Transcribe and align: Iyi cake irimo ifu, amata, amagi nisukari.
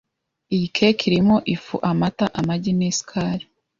Iyi 0.55 0.67
cake 0.75 1.03
irimo 1.09 1.37
ifu, 1.55 1.75
amata, 1.91 2.25
amagi 2.39 2.71
nisukari. 2.77 3.45